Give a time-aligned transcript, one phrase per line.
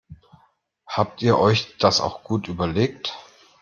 [0.87, 3.13] Habt ihr euch das auch gut überlegt?